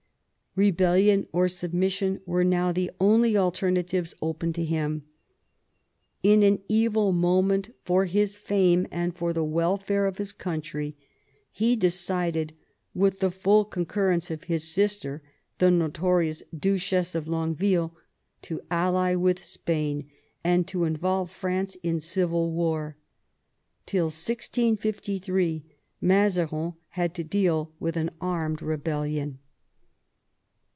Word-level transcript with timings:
Rebellion 0.53 1.27
or 1.31 1.47
submission 1.47 2.19
were 2.25 2.43
now 2.43 2.73
the 2.73 2.91
only 2.99 3.37
alternatives 3.37 4.13
open 4.21 4.51
to 4.51 4.65
him. 4.65 5.05
In 6.23 6.43
an 6.43 6.61
evil 6.67 7.13
moment 7.13 7.73
for 7.85 8.03
his 8.03 8.35
fame 8.35 8.85
and 8.91 9.13
for 9.13 9.31
the 9.31 9.45
welfare 9.45 10.05
of 10.05 10.17
his 10.17 10.33
country 10.33 10.97
he 11.53 11.77
decided, 11.77 12.51
with 12.93 13.19
the 13.21 13.31
full 13.31 13.63
con 13.63 13.85
currence 13.85 14.29
of 14.29 14.43
his 14.43 14.67
sister, 14.67 15.23
the 15.59 15.71
notorious 15.71 16.43
Duchess 16.53 17.15
of 17.15 17.29
Longue 17.29 17.55
ville, 17.55 17.95
to 18.41 18.59
ally 18.69 19.15
with 19.15 19.41
Spain, 19.41 20.09
and 20.43 20.67
to 20.67 20.83
involve 20.83 21.31
France 21.31 21.77
in 21.81 22.01
civil 22.01 22.51
war. 22.51 22.97
Till 23.85 24.07
1653 24.07 25.63
Mazarin 26.01 26.73
had 26.89 27.15
to 27.15 27.23
deal 27.23 27.71
with 27.79 27.95
an 27.95 28.11
armed 28.19 28.61
rebellion. 28.61 29.37